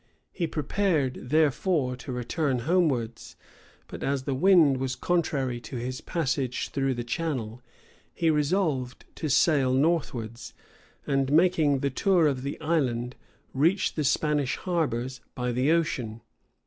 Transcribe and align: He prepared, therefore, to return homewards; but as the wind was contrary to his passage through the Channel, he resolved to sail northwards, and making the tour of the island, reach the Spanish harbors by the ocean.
He 0.31 0.47
prepared, 0.47 1.29
therefore, 1.29 1.95
to 1.97 2.11
return 2.11 2.57
homewards; 2.65 3.35
but 3.87 4.01
as 4.03 4.23
the 4.23 4.33
wind 4.33 4.77
was 4.77 4.95
contrary 4.95 5.59
to 5.61 5.75
his 5.75 6.01
passage 6.01 6.69
through 6.69 6.95
the 6.95 7.03
Channel, 7.03 7.61
he 8.11 8.31
resolved 8.31 9.05
to 9.17 9.29
sail 9.29 9.71
northwards, 9.75 10.55
and 11.05 11.31
making 11.31 11.81
the 11.81 11.91
tour 11.91 12.25
of 12.25 12.41
the 12.41 12.59
island, 12.59 13.15
reach 13.53 13.93
the 13.93 14.03
Spanish 14.03 14.55
harbors 14.57 15.21
by 15.35 15.51
the 15.51 15.71
ocean. 15.71 16.21